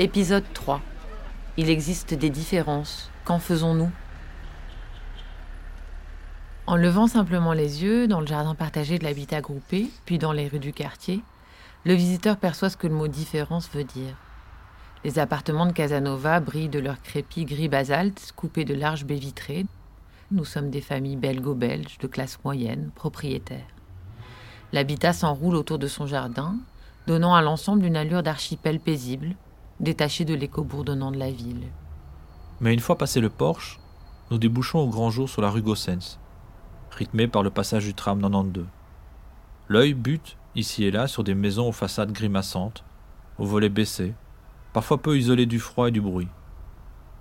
Épisode 0.00 0.42
3. 0.54 0.80
Il 1.56 1.70
existe 1.70 2.14
des 2.14 2.28
différences. 2.28 3.12
Qu'en 3.24 3.38
faisons-nous? 3.38 3.92
En 6.66 6.74
levant 6.74 7.06
simplement 7.06 7.52
les 7.52 7.84
yeux 7.84 8.08
dans 8.08 8.18
le 8.18 8.26
jardin 8.26 8.56
partagé 8.56 8.98
de 8.98 9.04
l'habitat 9.04 9.40
groupé, 9.40 9.88
puis 10.04 10.18
dans 10.18 10.32
les 10.32 10.48
rues 10.48 10.58
du 10.58 10.72
quartier, 10.72 11.22
le 11.84 11.94
visiteur 11.94 12.38
perçoit 12.38 12.70
ce 12.70 12.76
que 12.76 12.88
le 12.88 12.94
mot 12.94 13.06
différence 13.06 13.70
veut 13.72 13.84
dire. 13.84 14.16
Les 15.04 15.20
appartements 15.20 15.66
de 15.66 15.72
Casanova 15.72 16.40
brillent 16.40 16.68
de 16.68 16.80
leur 16.80 17.00
crépi 17.00 17.44
gris 17.44 17.68
basalte, 17.68 18.32
coupés 18.34 18.64
de 18.64 18.74
larges 18.74 19.04
baies 19.04 19.14
vitrées. 19.14 19.64
Nous 20.32 20.44
sommes 20.44 20.70
des 20.70 20.80
familles 20.80 21.14
belgo-belges 21.14 21.98
de 21.98 22.08
classe 22.08 22.40
moyenne, 22.42 22.90
propriétaires. 22.96 23.60
L'habitat 24.72 25.12
s'enroule 25.12 25.54
autour 25.54 25.78
de 25.78 25.86
son 25.86 26.08
jardin, 26.08 26.56
donnant 27.06 27.36
à 27.36 27.42
l'ensemble 27.42 27.84
une 27.84 27.96
allure 27.96 28.24
d'archipel 28.24 28.80
paisible, 28.80 29.36
détaché 29.80 30.24
de 30.24 30.34
l'écho 30.34 30.64
bourdonnant 30.64 31.10
de 31.10 31.18
la 31.18 31.30
ville. 31.30 31.68
Mais 32.60 32.72
une 32.72 32.80
fois 32.80 32.96
passé 32.96 33.20
le 33.20 33.30
porche, 33.30 33.80
nous 34.30 34.38
débouchons 34.38 34.78
au 34.78 34.88
grand 34.88 35.10
jour 35.10 35.28
sur 35.28 35.42
la 35.42 35.50
rue 35.50 35.62
Gossens, 35.62 36.18
rythmée 36.90 37.28
par 37.28 37.42
le 37.42 37.50
passage 37.50 37.84
du 37.84 37.94
tram 37.94 38.20
92. 38.20 38.66
L'œil 39.68 39.94
bute 39.94 40.36
ici 40.54 40.84
et 40.84 40.90
là 40.90 41.06
sur 41.06 41.24
des 41.24 41.34
maisons 41.34 41.68
aux 41.68 41.72
façades 41.72 42.12
grimaçantes, 42.12 42.84
aux 43.38 43.46
volets 43.46 43.68
baissés, 43.68 44.14
parfois 44.72 44.98
peu 44.98 45.18
isolées 45.18 45.46
du 45.46 45.58
froid 45.58 45.88
et 45.88 45.92
du 45.92 46.00
bruit. 46.00 46.28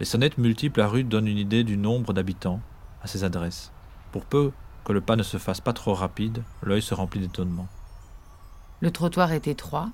Les 0.00 0.06
sonnettes 0.06 0.38
multiples 0.38 0.80
à 0.80 0.86
rue 0.86 1.04
donnent 1.04 1.26
une 1.26 1.38
idée 1.38 1.64
du 1.64 1.76
nombre 1.76 2.12
d'habitants 2.12 2.60
à 3.02 3.06
ces 3.06 3.24
adresses. 3.24 3.72
Pour 4.12 4.24
peu 4.24 4.52
que 4.84 4.92
le 4.92 5.00
pas 5.00 5.16
ne 5.16 5.22
se 5.22 5.36
fasse 5.36 5.60
pas 5.60 5.72
trop 5.72 5.92
rapide, 5.92 6.42
l'œil 6.62 6.82
se 6.82 6.94
remplit 6.94 7.20
d'étonnement. 7.20 7.66
Le 8.80 8.90
trottoir 8.90 9.32
est 9.32 9.48
étroit, 9.48 9.90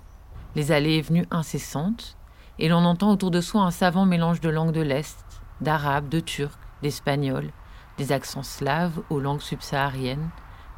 les 0.54 0.72
allées 0.72 0.96
et 0.96 1.02
venues 1.02 1.26
incessantes, 1.30 2.16
et 2.58 2.68
l'on 2.68 2.84
entend 2.84 3.10
autour 3.10 3.30
de 3.30 3.40
soi 3.40 3.62
un 3.62 3.70
savant 3.70 4.06
mélange 4.06 4.40
de 4.40 4.48
langues 4.48 4.72
de 4.72 4.80
l'Est, 4.80 5.24
d'arabe, 5.60 6.08
de 6.08 6.20
turc, 6.20 6.58
d'espagnol, 6.82 7.50
des 7.98 8.12
accents 8.12 8.42
slaves 8.42 9.02
aux 9.10 9.20
langues 9.20 9.40
subsahariennes, 9.40 10.30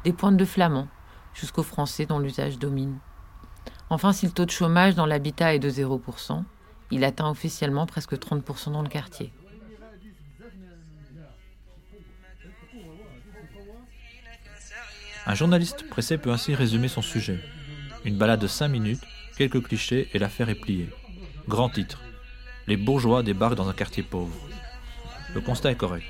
des 0.03 0.13
pointes 0.13 0.37
de 0.37 0.45
flamand, 0.45 0.87
jusqu'au 1.33 1.63
français 1.63 2.05
dont 2.05 2.19
l'usage 2.19 2.59
domine. 2.59 2.97
Enfin, 3.89 4.11
si 4.11 4.25
le 4.25 4.31
taux 4.31 4.45
de 4.45 4.51
chômage 4.51 4.95
dans 4.95 5.05
l'habitat 5.05 5.53
est 5.53 5.59
de 5.59 5.69
0%, 5.69 6.43
il 6.91 7.03
atteint 7.03 7.29
officiellement 7.29 7.85
presque 7.85 8.13
30% 8.13 8.71
dans 8.71 8.81
le 8.81 8.89
quartier. 8.89 9.31
Un 15.25 15.35
journaliste 15.35 15.89
pressé 15.89 16.17
peut 16.17 16.31
ainsi 16.31 16.55
résumer 16.55 16.87
son 16.87 17.01
sujet. 17.01 17.43
Une 18.05 18.17
balade 18.17 18.39
de 18.39 18.47
5 18.47 18.69
minutes, 18.69 19.03
quelques 19.37 19.61
clichés 19.61 20.09
et 20.13 20.19
l'affaire 20.19 20.47
est 20.47 20.55
pliée. 20.55 20.89
Grand 21.47 21.69
titre. 21.69 22.01
Les 22.67 22.75
bourgeois 22.75 23.23
débarquent 23.23 23.55
dans 23.55 23.69
un 23.69 23.73
quartier 23.73 24.03
pauvre. 24.03 24.35
Le 25.33 25.39
constat 25.39 25.71
est 25.71 25.75
correct, 25.75 26.05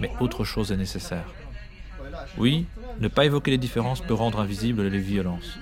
mais 0.00 0.10
autre 0.20 0.44
chose 0.44 0.70
est 0.70 0.76
nécessaire. 0.76 1.24
Oui, 2.36 2.66
ne 3.00 3.08
pas 3.08 3.24
évoquer 3.24 3.50
les 3.50 3.58
différences 3.58 4.02
peut 4.02 4.12
rendre 4.12 4.38
invisibles 4.38 4.88
les 4.88 4.98
violences. 4.98 5.58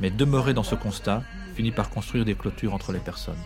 Mais 0.00 0.10
demeurer 0.10 0.54
dans 0.54 0.62
ce 0.62 0.76
constat 0.76 1.24
finit 1.56 1.72
par 1.72 1.90
construire 1.90 2.24
des 2.24 2.36
clôtures 2.36 2.74
entre 2.74 2.92
les 2.92 3.00
personnes. 3.00 3.42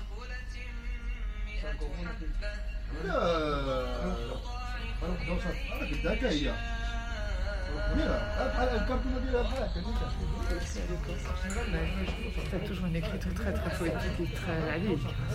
T'as 12.50 12.58
toujours 12.58 12.86
une 12.86 12.96
écriture 12.96 13.34
très 13.34 13.52
très 13.52 13.70
poétique 13.76 14.20
et 14.20 14.34
très 14.34 14.80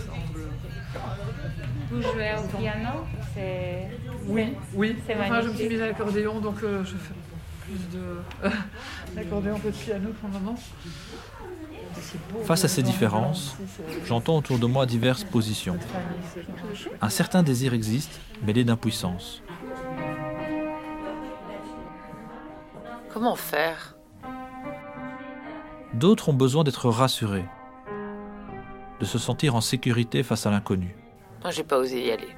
semble. 0.06 0.48
Vous 1.90 2.02
jouez 2.02 2.32
au 2.36 2.56
piano 2.58 3.04
C'est 3.34 3.88
Oui, 4.26 4.54
oui. 4.74 4.96
C'est 5.06 5.14
Enfin, 5.14 5.40
je 5.40 5.48
me 5.48 5.54
suis 5.54 5.64
magnifique. 5.64 5.70
mise 5.70 5.82
à 5.82 5.86
l'accordéon, 5.86 6.40
donc 6.40 6.62
euh, 6.62 6.84
je 6.84 6.96
fais 6.96 7.14
plus 7.64 7.98
de 7.98 8.48
l'accordéon 9.16 9.58
que 9.58 9.68
de 9.68 9.72
piano 9.72 10.10
pour 10.20 10.28
le 10.28 10.34
moment. 10.38 10.56
Face 12.44 12.64
à 12.64 12.68
ces 12.68 12.82
différences, 12.82 13.56
j'entends 14.06 14.36
autour 14.36 14.58
de 14.58 14.66
moi 14.66 14.86
diverses 14.86 15.24
positions. 15.24 15.78
Un 17.00 17.08
certain 17.08 17.42
désir 17.42 17.74
existe, 17.74 18.20
mêlé 18.46 18.64
d'impuissance. 18.64 19.42
Comment 23.12 23.36
faire? 23.36 23.96
D'autres 25.94 26.28
ont 26.28 26.34
besoin 26.34 26.64
d'être 26.64 26.88
rassurés, 26.88 27.46
de 29.00 29.04
se 29.04 29.18
sentir 29.18 29.54
en 29.54 29.60
sécurité 29.60 30.22
face 30.22 30.46
à 30.46 30.50
l'inconnu. 30.50 30.94
Moi, 31.42 31.50
j'ai 31.50 31.64
pas 31.64 31.78
osé 31.78 32.06
y 32.06 32.10
aller. 32.10 32.28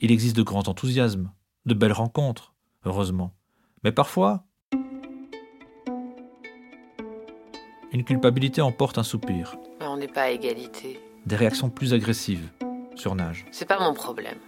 Il 0.00 0.10
existe 0.12 0.36
de 0.36 0.42
grands 0.42 0.68
enthousiasmes, 0.68 1.30
de 1.64 1.74
belles 1.74 1.92
rencontres, 1.92 2.54
heureusement. 2.84 3.32
Mais 3.82 3.92
parfois, 3.92 4.44
une 7.92 8.04
culpabilité 8.04 8.60
emporte 8.60 8.98
un 8.98 9.02
soupir, 9.02 9.56
Mais 9.80 9.86
on 9.86 9.96
n'est 9.96 10.08
pas 10.08 10.22
à 10.22 10.30
égalité. 10.30 11.00
des 11.24 11.36
réactions 11.36 11.70
plus 11.70 11.94
agressives 11.94 12.48
surnagent. 12.94 13.46
C'est 13.52 13.64
pas 13.66 13.78
mon 13.80 13.94
problème. 13.94 14.38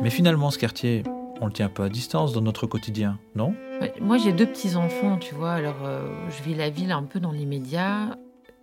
Mais 0.00 0.10
finalement, 0.10 0.50
ce 0.50 0.58
quartier, 0.58 1.02
on 1.40 1.46
le 1.46 1.52
tient 1.52 1.66
un 1.66 1.70
peu 1.70 1.82
à 1.82 1.88
distance 1.88 2.32
dans 2.32 2.40
notre 2.40 2.66
quotidien, 2.66 3.18
non? 3.34 3.54
Moi, 4.00 4.16
j'ai 4.18 4.32
deux 4.32 4.46
petits-enfants, 4.46 5.18
tu 5.18 5.34
vois, 5.34 5.52
alors 5.52 5.84
euh, 5.84 6.08
je 6.30 6.42
vis 6.42 6.54
la 6.54 6.70
ville 6.70 6.92
un 6.92 7.02
peu 7.02 7.20
dans 7.20 7.32
l'immédiat. 7.32 8.16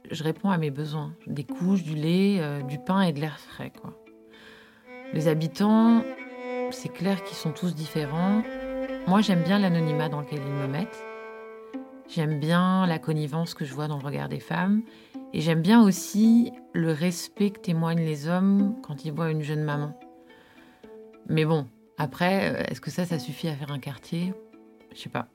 Je 0.09 0.23
réponds 0.23 0.50
à 0.50 0.57
mes 0.57 0.72
besoins. 0.72 1.13
Des 1.28 1.44
couches, 1.44 1.84
du 1.84 1.95
lait, 1.95 2.38
euh, 2.40 2.62
du 2.62 2.79
pain 2.79 3.01
et 3.01 3.12
de 3.12 3.19
l'air 3.19 3.38
frais, 3.40 3.72
quoi. 3.81 3.94
Les 5.13 5.28
habitants, 5.28 6.03
c'est 6.72 6.90
clair 6.90 7.23
qu'ils 7.23 7.38
sont 7.38 7.51
tous 7.51 7.75
différents. 7.75 8.44
Moi, 9.07 9.22
j'aime 9.22 9.44
bien 9.44 9.59
l'anonymat 9.59 10.07
dans 10.07 10.22
lequel 10.22 10.40
ils 10.46 10.53
me 10.53 10.67
mettent. 10.67 11.03
J'aime 12.07 12.40
bien 12.40 12.88
la 12.88 12.97
connivence 12.97 13.53
que 13.53 13.66
je 13.66 13.73
vois 13.73 13.88
dans 13.88 13.97
le 13.97 14.06
regard 14.06 14.29
des 14.29 14.40
femmes. 14.40 14.81
Et 15.34 15.41
j'aime 15.41 15.61
bien 15.61 15.84
aussi 15.84 16.51
le 16.73 16.91
respect 16.91 17.51
que 17.51 17.59
témoignent 17.59 18.03
les 18.03 18.28
hommes 18.28 18.75
quand 18.81 19.06
ils 19.06 19.11
voient 19.11 19.29
une 19.29 19.44
jeune 19.44 19.63
maman. 19.63 19.94
Mais 21.29 21.45
bon, 21.45 21.67
après, 21.97 22.51
euh, 22.51 22.63
est-ce 22.67 22.81
que 22.81 22.90
ça, 22.90 23.06
ça 23.06 23.19
suffit 23.19 23.47
à 23.47 23.56
faire 23.56 23.72
un 23.72 23.79
quartier? 23.79 24.34
Je 24.94 25.00
sais 25.00 25.09
pas. 25.09 25.28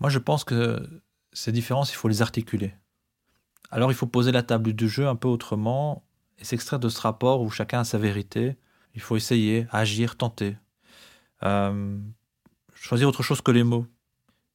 Moi, 0.00 0.10
je 0.10 0.18
pense 0.18 0.44
que 0.44 1.02
ces 1.32 1.50
différences, 1.50 1.90
il 1.92 1.96
faut 1.96 2.08
les 2.08 2.20
articuler. 2.20 2.74
Alors, 3.70 3.90
il 3.90 3.94
faut 3.94 4.06
poser 4.06 4.30
la 4.30 4.42
table 4.42 4.74
du 4.74 4.88
jeu 4.88 5.08
un 5.08 5.16
peu 5.16 5.28
autrement 5.28 6.04
et 6.38 6.44
s'extraire 6.44 6.78
de 6.78 6.88
ce 6.88 7.00
rapport 7.00 7.40
où 7.40 7.50
chacun 7.50 7.80
a 7.80 7.84
sa 7.84 7.96
vérité. 7.96 8.56
Il 8.94 9.00
faut 9.00 9.16
essayer, 9.16 9.66
agir, 9.70 10.16
tenter. 10.16 10.56
Euh, 11.42 11.98
choisir 12.74 13.08
autre 13.08 13.22
chose 13.22 13.40
que 13.40 13.50
les 13.50 13.64
mots. 13.64 13.86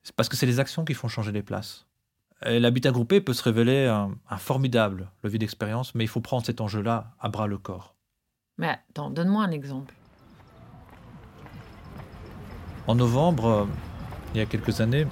C'est 0.03 0.15
parce 0.15 0.29
que 0.29 0.35
c'est 0.35 0.45
les 0.45 0.59
actions 0.59 0.85
qui 0.85 0.93
font 0.93 1.07
changer 1.07 1.31
les 1.31 1.43
places. 1.43 1.87
L'habitat 2.45 2.91
groupé 2.91 3.21
peut 3.21 3.33
se 3.33 3.41
révéler 3.41 3.85
un, 3.85 4.17
un 4.29 4.37
formidable 4.37 5.09
levier 5.23 5.39
d'expérience, 5.39 5.95
mais 5.95 6.03
il 6.03 6.09
faut 6.09 6.19
prendre 6.19 6.45
cet 6.45 6.59
enjeu-là 6.59 7.15
à 7.19 7.29
bras 7.29 7.47
le 7.47 7.57
corps. 7.57 7.95
Mais 8.57 8.69
attends, 8.69 9.09
donne-moi 9.09 9.43
un 9.43 9.51
exemple. 9.51 9.93
En 12.87 12.95
novembre, 12.95 13.45
euh, 13.45 13.65
il 14.33 14.37
y 14.39 14.41
a 14.41 14.45
quelques 14.45 14.81
années, 14.81 15.07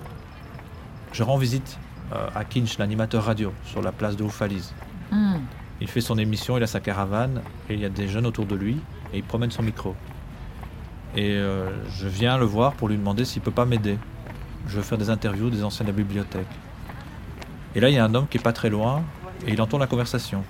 je 1.13 1.23
rends 1.23 1.37
visite 1.37 1.77
euh, 2.13 2.29
à 2.35 2.43
Kinch, 2.43 2.77
l'animateur 2.77 3.23
radio, 3.23 3.53
sur 3.65 3.81
la 3.81 3.91
place 3.91 4.15
de 4.15 4.23
Oufalise. 4.23 4.73
Hmm, 5.11 5.39
Il 5.79 5.87
fait 5.87 6.01
son 6.01 6.17
émission, 6.17 6.57
il 6.57 6.63
a 6.63 6.67
sa 6.67 6.79
caravane, 6.79 7.41
et 7.69 7.73
il 7.73 7.79
y 7.79 7.85
a 7.85 7.89
des 7.89 8.07
jeunes 8.07 8.25
autour 8.25 8.45
de 8.45 8.55
lui, 8.55 8.77
et 9.13 9.17
il 9.17 9.23
promène 9.23 9.51
son 9.51 9.63
micro. 9.63 9.95
Et 11.15 11.31
euh, 11.31 11.85
je 11.89 12.07
viens 12.07 12.37
le 12.37 12.45
voir 12.45 12.73
pour 12.73 12.87
lui 12.89 12.97
demander 12.97 13.25
s'il 13.25 13.41
peut 13.41 13.51
pas 13.51 13.65
m'aider. 13.65 13.97
Je 14.67 14.75
veux 14.77 14.83
faire 14.83 14.97
des 14.97 15.09
interviews 15.09 15.49
des 15.49 15.63
anciens 15.63 15.85
de 15.85 15.91
la 15.91 15.95
bibliothèque. 15.95 16.61
Et 17.73 17.79
là, 17.79 17.89
il 17.89 17.95
y 17.95 17.97
a 17.97 18.05
un 18.05 18.13
homme 18.13 18.27
qui 18.27 18.37
est 18.37 18.41
pas 18.41 18.53
très 18.53 18.69
loin, 18.69 19.03
et 19.47 19.53
il 19.53 19.61
entend 19.61 19.77
la 19.77 19.87
conversation. 19.87 20.45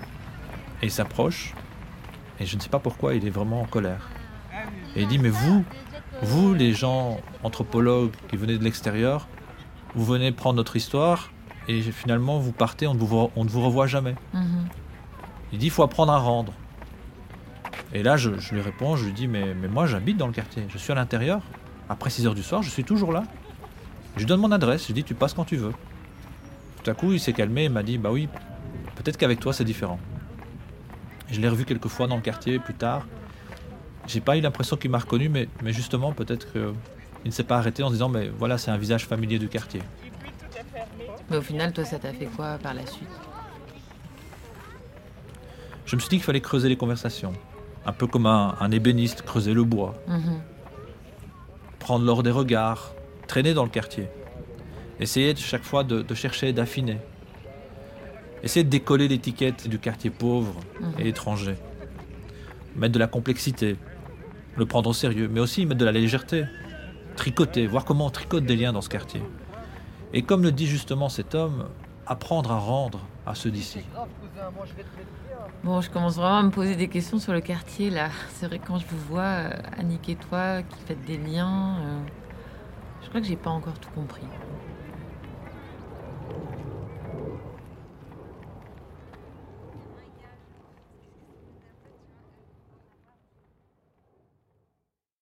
Et 0.82 0.88
il 0.88 0.92
s'approche, 0.92 1.58
et 2.42 2.46
je 2.46 2.56
ne 2.56 2.62
sais 2.62 2.70
pas 2.70 2.80
pourquoi, 2.80 3.14
il 3.14 3.26
est 3.26 3.30
vraiment 3.30 3.62
en 3.62 3.66
colère. 3.66 4.10
Et 4.96 5.04
il 5.04 5.08
dit, 5.08 5.20
mais 5.20 5.30
vous, 5.30 5.64
vous, 6.24 6.54
les 6.54 6.74
gens 6.74 7.20
anthropologues 7.44 8.12
qui 8.30 8.36
venez 8.36 8.58
de 8.58 8.64
l'extérieur, 8.64 9.28
vous 9.96 10.04
venez 10.04 10.32
prendre 10.32 10.56
notre 10.58 10.76
histoire, 10.76 11.32
et 11.68 11.82
finalement, 11.82 12.40
vous 12.40 12.52
partez, 12.52 12.88
on 12.88 12.96
ne 12.96 13.00
vous, 13.00 13.30
on 13.36 13.44
ne 13.46 13.50
vous 13.50 13.62
revoit 13.62 13.88
jamais. 13.88 14.16
mhm. 14.34 14.68
Il 15.54 15.60
dit 15.60 15.66
il 15.66 15.72
faut 15.72 15.84
apprendre 15.84 16.14
à 16.14 16.18
rendre. 16.18 16.54
Et 17.94 18.04
là, 18.04 18.16
je, 18.16 18.40
je 18.40 18.54
lui 18.56 18.62
réponds, 18.62 18.96
je 18.96 19.06
lui 19.06 19.12
dis 19.12 19.28
mais, 19.28 19.54
mais 19.54 19.68
moi 19.68 19.86
j'habite 19.86 20.16
dans 20.16 20.28
le 20.28 20.32
quartier, 20.32 20.64
je 20.70 20.78
suis 20.78 20.94
à 20.94 20.96
l'intérieur. 20.96 21.42
Après 21.90 22.10
6 22.10 22.26
heures 22.26 22.36
du 22.36 22.42
soir, 22.42 22.64
je 22.64 22.70
suis 22.70 22.86
toujours 22.86 23.12
là. 23.12 23.24
Je 24.16 24.20
lui 24.20 24.28
donne 24.28 24.40
mon 24.40 24.52
adresse, 24.52 24.84
je 24.84 24.88
lui 24.88 24.94
dis 24.94 25.04
tu 25.04 25.14
passes 25.14 25.34
quand 25.34 25.44
tu 25.44 25.58
veux. 25.58 25.74
Tout 26.82 26.90
à 26.90 26.94
coup, 26.94 27.12
il 27.12 27.20
s'est 27.20 27.34
calmé 27.34 27.66
et 27.66 27.70
m'a 27.70 27.84
dit 27.84 27.98
bah 27.98 28.12
oui, 28.12 28.30
peut-être 28.96 29.18
qu'avec 29.18 29.42
toi 29.42 29.52
c'est 29.52 29.66
différent. 29.66 30.00
Je 31.32 31.40
l'ai 31.40 31.48
revu 31.50 31.66
quelques 31.66 31.88
fois 31.88 32.08
dans 32.08 32.18
le 32.18 32.22
quartier 32.22 32.60
plus 32.60 32.74
tard. 32.74 33.08
J'ai 34.08 34.20
pas 34.20 34.38
eu 34.38 34.42
l'impression 34.42 34.76
qu'il 34.76 34.92
m'a 34.92 35.00
reconnu, 35.00 35.30
mais, 35.30 35.48
mais 35.64 35.72
justement, 35.72 36.12
peut-être 36.12 36.52
qu'il 36.52 36.74
ne 37.26 37.32
s'est 37.32 37.44
pas 37.44 37.58
arrêté 37.58 37.84
en 37.84 37.88
se 37.88 37.94
disant 37.94 38.10
mais 38.10 38.30
voilà, 38.30 38.58
c'est 38.58 38.72
un 38.72 38.78
visage 38.78 39.06
familier 39.06 39.40
du 39.40 39.48
quartier. 39.48 39.82
Mais 41.30 41.38
au 41.38 41.42
final, 41.42 41.72
toi, 41.72 41.86
ça 41.86 41.98
t'a 42.00 42.12
fait 42.12 42.26
quoi 42.26 42.58
par 42.62 42.74
la 42.74 42.86
suite? 42.86 43.08
Je 45.86 45.96
me 45.96 46.02
suis 46.02 46.10
dit 46.10 46.18
qu'il 46.18 46.26
fallait 46.26 46.42
creuser 46.42 46.68
les 46.70 46.78
conversations. 46.78 47.34
Un 47.86 47.94
peu 47.94 48.08
comme 48.08 48.26
un, 48.26 48.56
un 48.60 48.72
ébéniste 48.72 49.22
creuser 49.24 49.54
le 49.54 49.64
bois. 49.64 49.96
Mhm. 50.08 50.42
Prendre 51.80 52.06
l'or 52.06 52.24
des 52.24 52.32
regards. 52.32 52.94
Traîner 53.28 53.54
dans 53.54 53.64
le 53.64 53.70
quartier. 53.70 54.08
Essayer 55.00 55.34
de 55.34 55.40
chaque 55.40 55.64
fois 55.64 55.84
de, 55.84 56.02
de 56.02 56.14
chercher, 56.14 56.54
d'affiner. 56.54 56.98
Essayer 58.44 58.64
de 58.64 58.70
décoller 58.70 59.08
l'étiquette 59.08 59.68
du 59.68 59.78
quartier 59.80 60.10
pauvre 60.10 60.56
Mhm. 60.80 60.94
et 61.00 61.08
étranger. 61.10 61.56
Mettre 62.76 62.94
de 62.94 63.00
la 63.00 63.08
complexité. 63.08 63.76
Le 64.58 64.66
prendre 64.66 64.90
au 64.90 64.94
sérieux. 64.94 65.30
Mais 65.32 65.40
aussi 65.40 65.66
mettre 65.66 65.80
de 65.80 65.86
la 65.86 65.92
légèreté. 65.92 66.46
Tricoter. 67.16 67.68
Voir 67.68 67.86
comment 67.86 68.08
on 68.08 68.10
tricote 68.10 68.46
des 68.46 68.56
liens 68.56 68.74
dans 68.74 68.82
ce 68.82 68.90
quartier. 68.90 69.22
Et 70.14 70.24
comme 70.24 70.44
le 70.44 70.52
dit 70.52 70.68
justement 70.68 71.08
cet 71.10 71.36
homme, 71.36 71.68
apprendre 72.08 72.52
à 72.52 72.58
rendre 72.58 73.00
à 73.26 73.36
ceux 73.36 73.52
d'ici. 73.52 73.80
Bon, 75.64 75.80
je 75.82 75.90
commence 75.90 76.16
vraiment 76.16 76.38
à 76.40 76.44
me 76.44 76.50
poser 76.50 76.76
des 76.76 76.88
questions 76.88 77.20
sur 77.20 77.32
le 77.34 77.42
quartier, 77.42 77.90
là. 77.90 78.10
C'est 78.34 78.48
vrai 78.48 78.58
que 78.60 78.66
quand 78.68 78.78
je 78.80 78.86
vous 78.88 78.98
vois, 79.10 79.22
euh, 79.22 79.50
Annick 79.78 80.10
et 80.10 80.16
toi, 80.16 80.64
qui 80.64 80.80
faites 80.88 81.06
des 81.06 81.18
liens, 81.18 81.76
euh, 81.80 82.00
je 83.04 83.10
crois 83.10 83.22
que 83.22 83.28
j'ai 83.28 83.36
pas 83.36 83.52
encore 83.52 83.78
tout 83.80 83.92
compris. 83.92 84.24